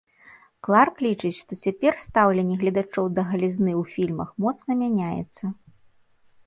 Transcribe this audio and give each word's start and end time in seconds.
Кларк 0.67 0.95
лічыць, 1.05 1.33
што 1.41 1.57
цяпер 1.67 1.93
стаўленне 2.05 2.55
гледачоў 2.65 3.05
да 3.19 3.27
галізны 3.31 3.69
ў 3.81 3.97
фільмах 3.97 4.29
моцна 4.47 4.71
мяняецца. 4.83 5.43